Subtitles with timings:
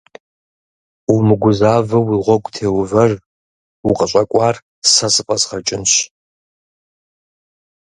[1.13, 3.11] Умыгузэвэу уи гъуэгу теувэж,
[3.87, 4.55] укъыщӏэкӏуар
[4.93, 5.93] сэ зэфӏэзгъэкӏынщ.